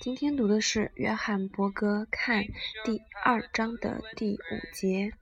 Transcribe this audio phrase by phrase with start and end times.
[0.00, 2.44] 今天读的是约翰·伯格看
[2.84, 5.12] 第二章的第五节：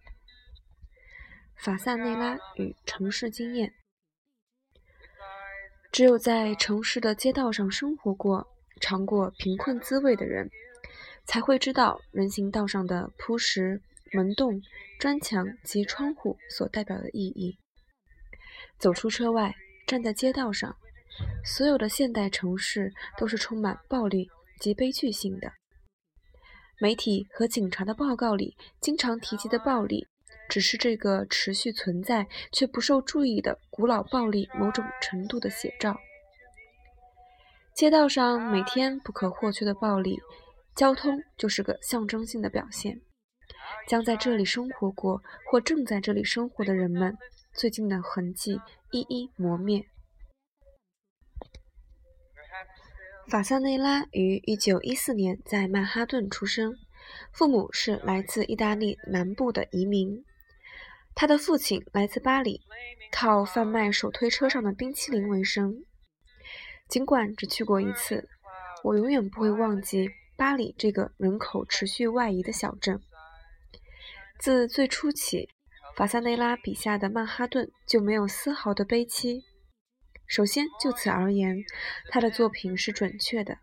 [1.56, 3.74] 法萨内拉与城市经验。
[5.92, 8.46] 只有在城市的街道上生活过、
[8.80, 10.48] 尝过贫困滋味的人，
[11.24, 13.82] 才会知道人行道上的铺石、
[14.12, 14.62] 门洞、
[14.98, 17.59] 砖墙及窗户所代表的意义。
[18.78, 19.55] 走出车外，
[19.87, 20.77] 站在街道上，
[21.45, 24.30] 所有的现代城市都是充满暴力。
[24.60, 25.51] 及悲剧性的
[26.78, 30.06] 媒体和警察的报告里经常提及的暴力，
[30.51, 35.98] 只是这个持续存在却不受注意的古老暴力某种程度的写照。
[37.74, 40.20] 街道上每天不可或缺的暴力，
[40.77, 43.01] 交通就是个象征性的表现。
[43.88, 47.16] 将在这里生活过或正在这里生活的人们，
[47.54, 49.87] 最近的痕迹一一磨灭。
[53.28, 56.74] 法萨内拉于1914年在曼哈顿出生，
[57.32, 60.24] 父母是来自意大利南部的移民。
[61.15, 62.60] 他的父亲来自巴黎，
[63.12, 65.84] 靠贩卖手推车上的冰淇淋为生。
[66.89, 68.29] 尽管只去过一次，
[68.83, 73.01] 我永远不会忘记巴黎这个人口持续外移的小镇。
[74.39, 75.49] 自最初起，
[75.95, 79.45] 法萨内拉笔下的曼哈顿就没有丝毫的悲戚。
[80.31, 81.64] 首先，就此而言，
[82.09, 83.59] 他的作品是准确的，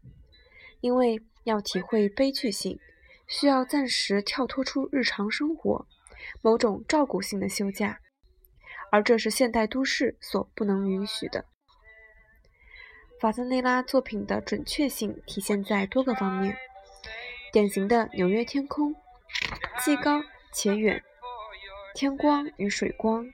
[0.81, 2.77] 因为要体会悲剧性，
[3.25, 5.87] 需要暂时跳脱出日常生活，
[6.41, 8.01] 某种照顾性的休假，
[8.91, 11.45] 而这是现代都市所不能允许的。
[13.21, 16.57] 法兹内拉作品的准确性体现在多个方面：
[17.53, 18.93] 典型的纽约天空，
[19.85, 20.21] 既高
[20.52, 21.02] 且远，
[21.95, 23.25] 天光与水光，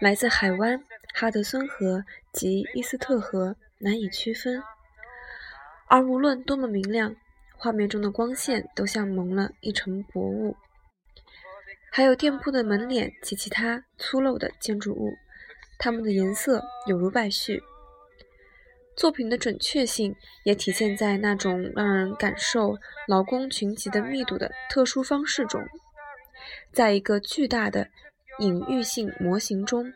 [0.00, 0.80] 来自海湾。
[1.16, 4.60] 哈德森河及伊斯特河难以区分，
[5.86, 7.14] 而无论多么明亮，
[7.56, 10.56] 画面中的光线都像蒙了一层薄雾。
[11.92, 15.12] 还有店铺的门脸及其他粗陋的建筑物，
[15.78, 17.62] 它们的颜色有如败絮。
[18.96, 25.64] 作品的准确性也体现在那种让人感受劳工群集的密度的特殊方式中，
[26.72, 27.88] 在一个巨大的
[28.40, 29.92] 隐喻性模型中。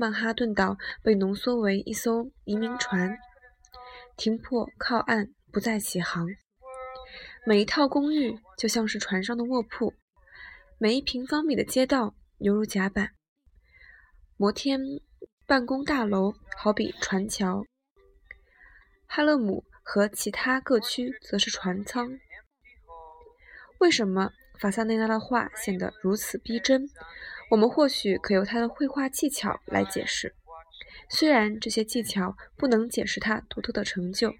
[0.00, 3.18] 曼哈顿岛被浓缩为一艘移民船，
[4.16, 6.26] 停泊靠岸，不再起航。
[7.44, 9.92] 每一套公寓就像是船上的卧铺，
[10.78, 13.10] 每一平方米的街道犹如甲板。
[14.38, 14.80] 摩天
[15.44, 17.66] 办公大楼好比船桥，
[19.04, 22.18] 哈勒姆和其他各区则是船舱。
[23.76, 26.88] 为什么法萨内拉的画显得如此逼真？
[27.50, 30.32] 我们或许可由他的绘画技巧来解释，
[31.08, 34.34] 虽然这些技巧不能解释他独特的成就。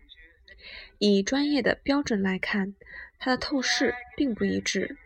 [0.99, 2.75] 以专业的标准来看，
[3.19, 4.97] 他的透视并不一致。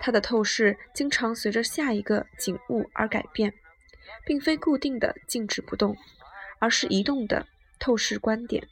[0.00, 3.54] 他的透视经常随着下一个景物而改变，
[4.24, 5.96] 并非固定的静止不动，
[6.58, 7.46] 而是移动的
[7.78, 8.66] 透视观点。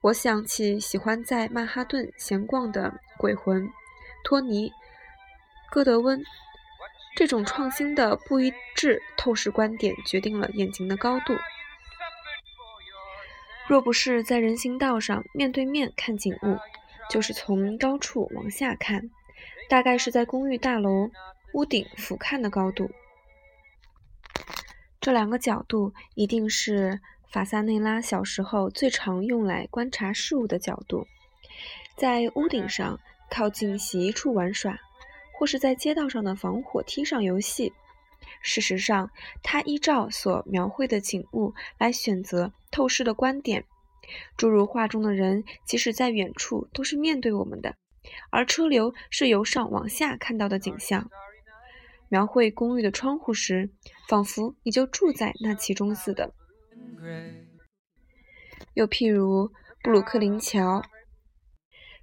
[0.00, 3.70] 我想起喜欢在曼哈顿闲逛的鬼魂
[4.24, 4.70] 托尼·
[5.70, 6.20] 戈德温。
[7.16, 11.34] 这种创新的不一致透视观点决定了眼睛的高度。
[13.68, 16.58] 若不是在人行道上面对面看景物，
[17.08, 19.10] 就是从高处往下看，
[19.68, 21.10] 大概是在公寓大楼
[21.52, 22.90] 屋顶俯瞰的高度。
[25.00, 27.00] 这两个角度一定是
[27.30, 31.06] 法萨内拉小时候最常用来观察事物的角度。
[31.96, 32.98] 在屋顶上
[33.30, 34.78] 靠近洗衣处玩耍。
[35.40, 37.72] 或是在街道上的防火梯上游戏。
[38.42, 39.10] 事实上，
[39.42, 43.64] 他依照所描绘的景物来选择透视的观点。
[44.36, 47.74] 诸如画中的人，即使在远处都是面对我们的，
[48.28, 51.10] 而车流是由上往下看到的景象。
[52.10, 53.70] 描绘公寓的窗户时，
[54.10, 56.34] 仿佛你就住在那其中似的。
[58.74, 59.50] 又譬如
[59.82, 60.82] 布鲁克林桥，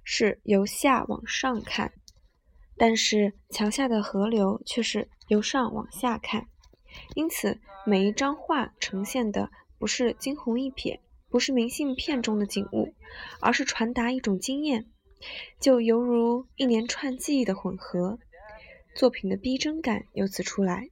[0.02, 1.92] 是由下往上看。
[2.78, 6.46] 但是桥下的河流却是由上往下看，
[7.14, 12.94] 因此每一张画呈现的不是惊鸿一瞥，不是明信片中的景物，
[13.40, 14.86] 而是传达一种经验，
[15.58, 18.20] 就犹如一连串记忆的混合。
[18.94, 20.88] 作品的逼真感由此出来。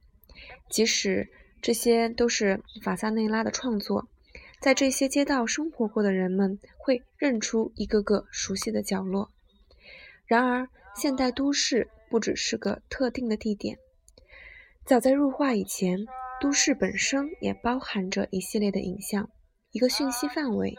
[0.69, 1.29] 即使
[1.61, 4.09] 这些都是法萨内拉的创作，
[4.59, 9.31] 在这些街道生活过的人们会认出一个个熟悉的角落。
[10.25, 10.67] 然而。
[10.99, 13.77] 现代都市不只是个特定的地点，
[14.83, 16.07] 早在入画以前，
[16.41, 19.29] 都市本身也包含着一系列的影像，
[19.69, 20.73] 一个讯息范围。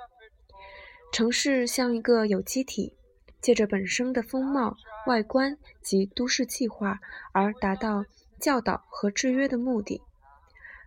[1.13, 2.97] 城市像一个有机体，
[3.41, 4.77] 借着本身的风貌、
[5.07, 6.99] 外观及都市计划
[7.33, 8.05] 而达到
[8.41, 10.03] 教导和制约的目的。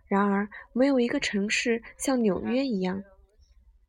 [0.08, 3.02] 然而，没有一个城市像纽约一样，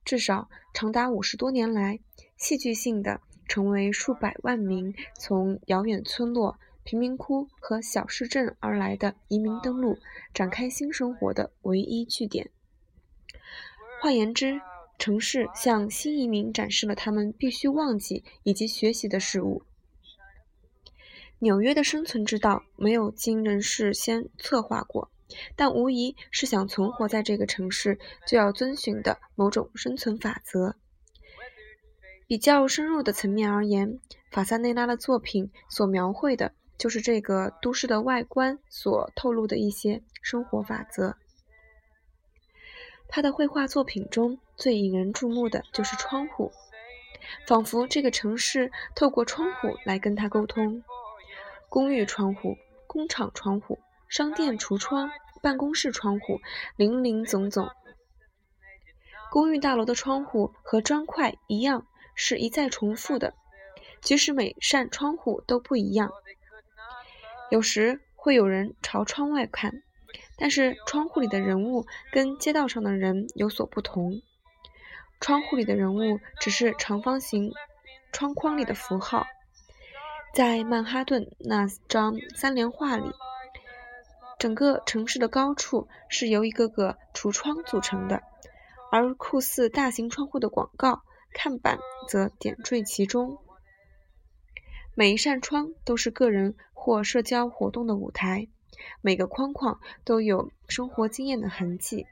[0.05, 1.99] 至少长达五十多年来，
[2.37, 9.97] 戏剧性的成为数百万名从遥远村落、贫民窟和小市镇而来的移民登陆，
[10.33, 12.49] 展开新生活的唯一据点。
[14.01, 14.59] 换言之，
[14.99, 19.63] 城市向新移民展示了他们必须忘记以及学习的事物。
[21.39, 25.11] 纽约的生存之道没有经人事先策划过，
[25.55, 30.77] 但无疑是想存活在这个城市就要遵循的某种生存法则。
[32.27, 33.99] 比较深入的层面而言，
[34.31, 41.15] 法萨内拉的作品所描绘的就是这个都市的外观所透露的一些生活法则。
[43.07, 46.51] 他的绘画作品中最引人注目的就是窗户，
[47.45, 50.83] 仿佛这个城市透过窗户来跟他沟通。
[51.69, 53.77] 公寓窗户、工厂窗户、
[54.07, 55.11] 商店橱窗、
[55.41, 56.39] 办公室窗户，
[56.75, 57.69] 林林总总。
[59.29, 63.33] 公寓大楼的窗户和砖块一样，是一再重复的，
[64.01, 66.11] 即使每扇窗户都不一样。
[67.49, 69.83] 有时会有人朝窗外看。
[70.35, 74.21] 但是窗户里的人物跟街道上的人有所不同。
[75.21, 77.53] 窗户里的人物只是长方形
[78.11, 79.27] 窗框里的符号。
[80.33, 83.11] 在曼哈顿那张三联画里，
[84.39, 88.23] 整个城市的高处是由一个个橱窗组成的，
[88.91, 93.37] 而酷似大型窗户的广告看板则点缀其中。
[94.95, 98.47] 每一扇窗都是个人或社交活动的舞台。
[99.01, 102.05] 每个框框都有生活经验的痕迹。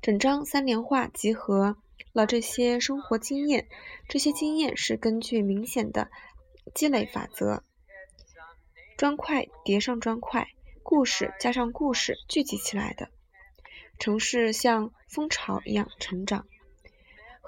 [0.00, 1.76] 整张三联画集合
[2.12, 3.68] 了这些生活经验，
[4.08, 6.10] 这些经验是根据明显的
[6.74, 7.62] 积累法则，
[8.96, 10.48] 砖块叠上砖块，
[10.82, 13.10] 故事加上故事聚集起来的。
[13.98, 16.46] 城市像蜂巢一样成长。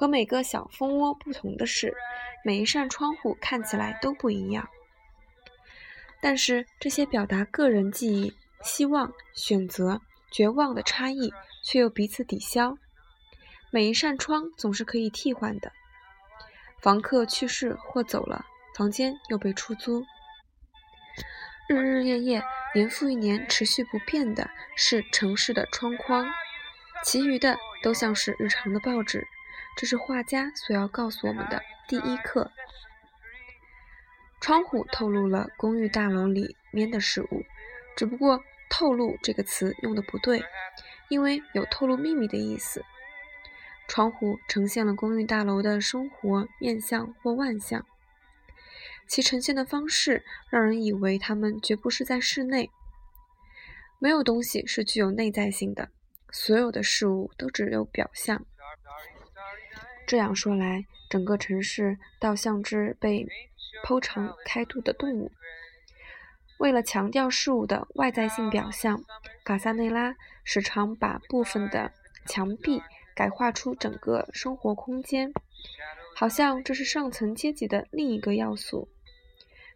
[0.03, 1.95] 和每个小蜂窝不同的是，
[2.45, 4.69] 每一扇窗户看起来都不一样。
[6.21, 10.01] 但是这些表达个人记忆、希望、选择、
[10.33, 11.33] 绝望的差异，
[11.63, 12.77] 却又彼此抵消。
[13.71, 15.71] 每一扇窗总是可以替换的。
[16.81, 18.45] 房客去世或走了，
[18.75, 20.05] 房间又被出租。
[21.69, 22.43] 日日夜夜、
[22.75, 26.27] 年复一年持续不变的是城市的窗框，
[27.05, 29.25] 其余的都像是日常的报纸。
[29.77, 32.51] 这是画家所要告诉我们的第一课。
[34.41, 37.45] 窗户透露了公寓大楼里面的事物，
[37.97, 40.45] 只不过“透露”这个词用的不对，
[41.09, 42.85] 因为有透露秘密的意思。
[43.89, 47.85] 窗户呈现了公寓大楼的生活面相或万象，
[49.07, 52.71] 其呈现的方式让人以为它们绝不是在室内。
[53.99, 55.91] 没有东西是具有内在性的，
[56.31, 58.45] 所有的事物都只有表象。
[60.13, 63.27] 这样说来，整个城市倒像只被。
[63.83, 65.33] 剖肠开肚的动物。
[66.59, 69.03] 为了强调事物的外在性表象，
[69.43, 70.15] 卡萨内拉
[70.45, 71.91] 时常把部分的
[72.27, 72.83] 墙壁
[73.15, 75.33] 改画出整个生活空间，
[76.15, 78.89] 好像这是上层阶级的另一个要素。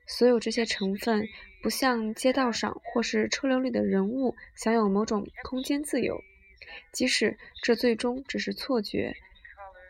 [0.06, 1.26] 所有这些成分
[1.62, 6.22] 不像街道上或是车流里的人物享有某种空间自由，
[6.92, 9.16] 即使这最终只是错觉，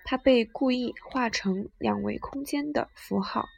[0.09, 3.49] 它被故意画成两维空间的符号。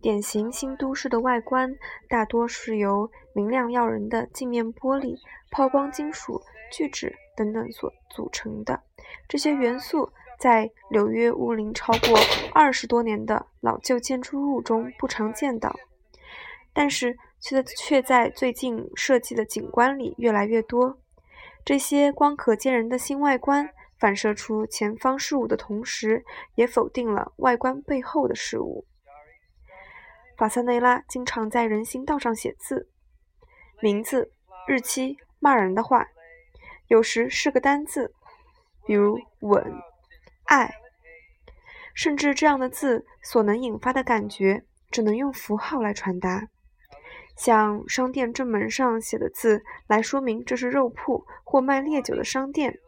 [0.00, 1.76] 典型新都市的外观
[2.08, 5.18] 大多是由明亮耀人的镜面玻璃、
[5.50, 8.82] 抛光金属、聚酯等等所组成的。
[9.28, 12.18] 这些元素在纽约屋龄超过
[12.54, 15.74] 二十多年的老旧建筑物中不常见到，
[16.72, 20.98] 但是却却在最近设计的景观里越来越多。
[21.64, 23.70] 这些光可见人的新外观
[24.04, 28.84] 反射出前方事物的同时，也否定了外观背后的事物。
[30.36, 32.90] 法萨内拉经常在人行道上写字，
[33.80, 34.30] 名字、
[34.68, 36.06] 日期、骂人的话，
[36.86, 38.12] 有时是个单字，
[38.86, 39.72] 比如“吻
[40.44, 40.74] ”“爱”，
[41.96, 46.48] 甚至这样的字所能引发的感觉，只能用符号来传达，
[47.38, 52.80] 像商店正门上写的字来说明这是肉铺或卖烈酒的商店，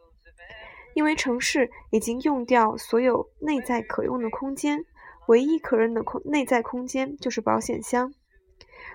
[0.97, 4.83] 因为城市已经用掉所有内在可用的空间。
[5.27, 8.15] 唯一可认的空内在空间就是保险箱，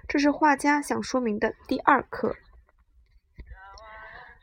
[0.09, 2.35] 这是画家想说明的第二课。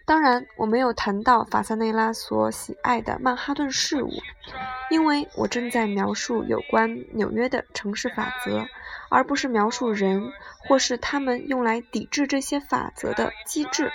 [0.05, 4.09] 当然，我没有谈到法萨内拉所喜爱的曼哈顿事物，
[4.89, 8.67] 因为我正在描述有关纽约的城市法则，
[9.09, 10.31] 而不是描述人
[10.69, 13.91] 或是他们用来抵制这些法则的机制。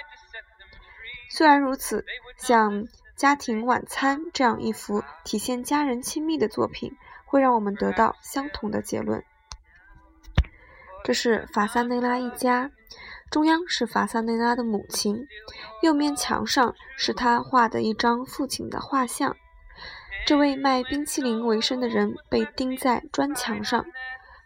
[1.31, 2.05] 虽然如此，
[2.37, 2.83] 像
[3.17, 9.25] 《家庭晚餐》这样一幅体现家人亲密的作品，会让我们得到相同的结论。
[11.05, 12.71] 这是法萨内拉一家。
[13.31, 15.27] 中央是法萨内拉的母亲，
[15.83, 19.37] 右面墙上是他画的一张父亲的画像。
[20.27, 23.85] 这位卖冰淇淋为生的人被钉在砖墙上，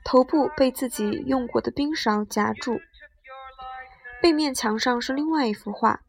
[0.05, 2.81] 头部被自己用过的冰勺夹住。
[4.21, 6.01] 背面墙上是另外一幅画，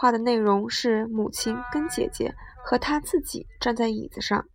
[0.00, 4.46] 画的内容是母亲跟姐姐和他自己站在椅子上，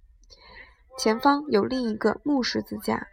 [0.98, 3.06] 前方有另一个木十字架，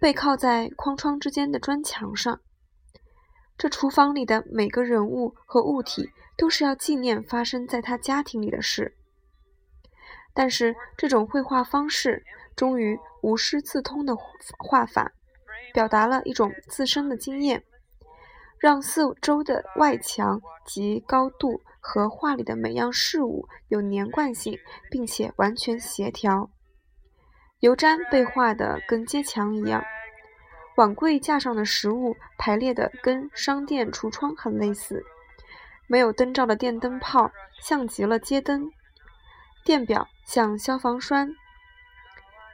[0.00, 2.40] 背靠在框窗之间的砖墙上。
[3.58, 8.96] 这厨房里的每个人物和物体都是要纪念发生在他家庭里的事。
[10.32, 12.24] 但是这种绘画方式
[12.56, 14.16] 终于无师自通的
[14.58, 15.12] 画法，
[15.74, 17.62] 表达了一种自身的经验，
[18.62, 24.56] 让四周的外墙及高度和画里的每样事物有连贯性，
[24.88, 26.48] 并且完全协调。
[27.58, 29.82] 油毡被画得跟街墙一样。
[30.76, 35.04] 碗柜架上的食物排列的跟商店橱窗很类似，
[35.88, 38.70] 没有灯罩的电灯泡像极了街灯，
[39.64, 41.34] 电表像消防栓，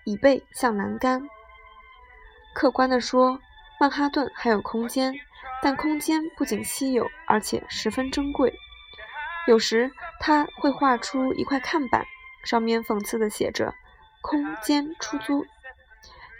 [0.06, 1.28] 椅背像栏杆。
[2.54, 3.38] 客观地说，
[3.78, 5.14] 曼哈顿还有空间，
[5.62, 8.54] 但空间不仅稀有，而且十分珍贵。
[9.46, 12.04] 有时他会画出一块看板，
[12.44, 13.74] 上面讽刺地写着
[14.22, 15.44] “空间出租”。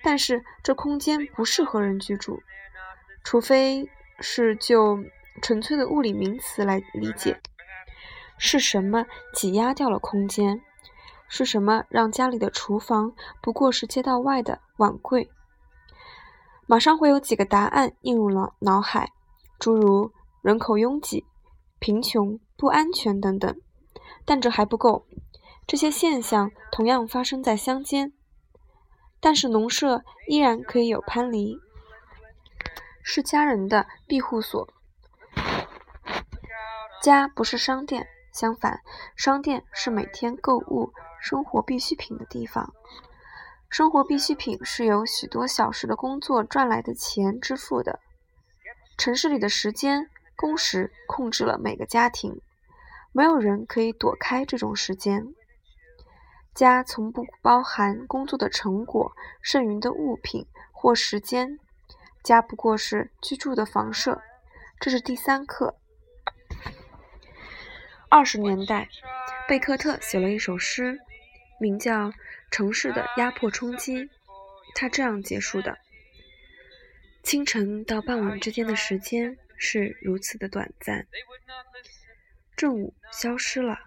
[0.05, 2.43] 但是这空间不适合人居住，
[3.25, 5.03] 除非是就
[5.43, 7.41] 纯粹的物理名词来理解。
[8.37, 10.61] 是什么挤压掉了空间？
[11.29, 15.29] 是什么让家里的厨房不过是街道外的碗柜？
[16.71, 19.11] 马上会有几个答案映入了脑海，
[19.59, 21.25] 诸如人口拥挤、
[21.79, 23.59] 贫穷、不安全等等。
[24.27, 25.07] 但这还不够，
[25.67, 28.13] 这些现象同样发生在乡间。
[29.19, 31.59] 但是农舍依然可以有攀篱，
[33.03, 34.69] 是家人的庇护所。
[37.03, 38.83] 家不是商店，相反，
[39.17, 42.75] 商店是每天购物生活必需品的地方。
[43.69, 48.01] 生活必需品是由许多小时的工作赚来的钱支付的。
[48.97, 52.41] 城市里的时间工时控制了每个家庭，
[53.13, 55.35] 没有人可以躲开这种时间。
[56.55, 61.61] 家从不包含工作的成果、剩余的物品或时间，
[62.25, 64.21] 家不过是居住的房舍。
[64.81, 65.77] 这是第三课。
[68.09, 68.89] 二十年代，
[69.47, 70.99] 贝克特写了一首诗，
[71.61, 72.11] 名叫
[72.51, 73.97] 《城市的压迫冲击》。
[74.75, 75.79] 它这样结束的：
[77.23, 81.07] 清晨到傍晚之间的时间是如此的短暂，
[82.57, 83.79] 正午消失了。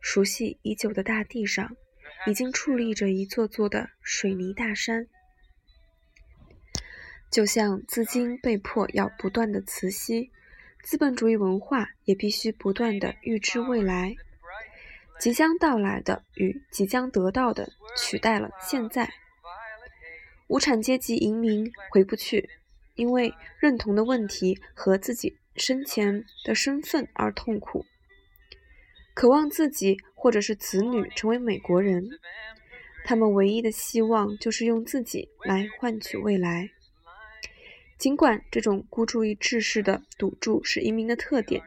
[0.00, 1.76] 熟悉已久的大地上，
[2.26, 5.06] 已经矗立着一座座的水泥大山，
[7.30, 10.30] 就像资金被迫要不断的磁吸，
[10.82, 14.16] 资本主义文化也必须不断的预知未来，
[15.22, 19.08] 即将到来的与即将得到的取代了现在。
[20.48, 22.50] 无产阶级移民回不去，
[22.96, 27.86] 因为认同的问题和自己生前的身份而痛苦。
[29.14, 32.08] 渴望自己或者是子女成为美国人，
[33.04, 36.68] 他们唯一的希望就是用自己来换取未来。
[37.96, 41.62] 尽管这种孤注一掷式的赌注是移民的特点，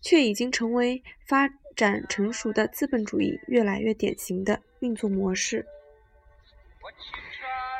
[0.00, 5.64] 却已经成为发展成熟的资本主义越来越典型的运作模式。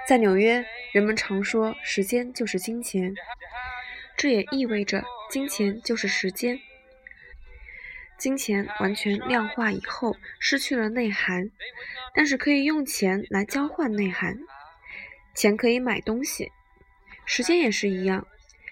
[0.06, 3.12] 在纽约，人们常说“时间就是金钱”，
[4.16, 6.60] 这也意味着金钱就是时间。
[8.16, 11.50] 金钱完全量化以后失去了内涵，
[12.14, 14.38] 但是可以用钱来交换内涵。
[15.34, 16.52] 钱可以买东西，
[17.26, 18.28] 时间也是一样。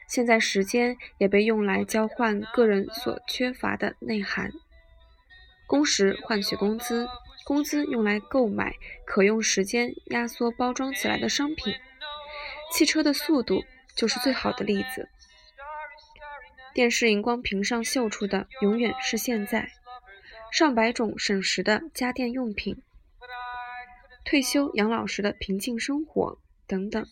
[0.06, 4.52] 现在时间也被用来交换个人所缺乏的内涵。
[5.66, 7.08] 工时换取工资，
[7.44, 11.74] 工资用来购买可用时间压缩包装起来的商品。
[12.72, 15.08] 汽车的速度就是最好的例子。
[16.74, 19.72] 电视荧光屏上秀出的永远是现在，
[20.52, 22.82] 上百种省时的家电用品，
[24.24, 27.06] 退休养老时的平静生活等等。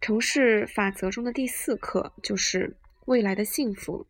[0.00, 2.76] 城市法则中的第四课就是
[3.06, 4.06] 未来的幸福，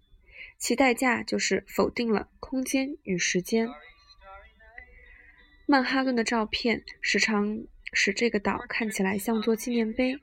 [0.64, 3.68] 其代价就是否定了空间与时间。
[5.66, 10.18] 曼哈顿的照片时常使这个岛看起来像座纪念碑。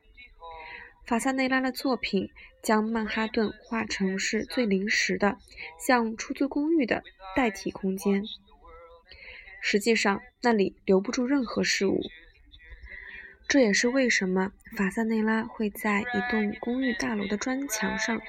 [1.05, 2.31] 法萨内拉的作品
[2.63, 5.38] 将曼哈顿画成是最临时的、
[5.79, 7.03] 像出租公寓的
[7.36, 8.24] 代替空间。
[9.62, 12.01] 实际上，那里留不住任何事物。
[13.51, 18.22] 这也是为什么法萨内拉会在一栋公寓大楼的砖墙上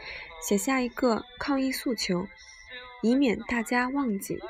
[0.42, 2.26] 写下一个抗议诉求，
[3.02, 4.40] 以免大家忘记。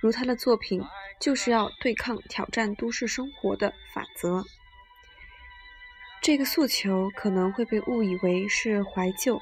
[0.00, 0.84] 如他的作品，
[1.18, 4.44] 就是要对抗挑战都市生活的法则。
[6.20, 9.40] 这个诉求可能会被误以为是怀旧，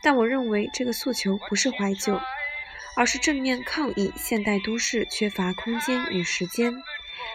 [0.00, 2.20] 但我认为这个诉求不是怀旧，
[2.96, 6.72] 而是正面抗议现代都市缺乏空间与时间，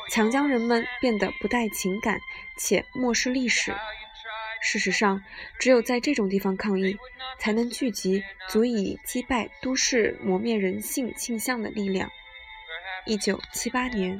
[0.10, 2.20] 强将人们变得不带情感
[2.58, 3.74] 且漠视历史。
[4.62, 5.24] 事实上，
[5.60, 6.98] 只有在这种地方抗议，
[7.40, 12.10] 才能聚集足以击败都市磨灭人性倾向的力量。
[13.06, 14.20] 一九七八年。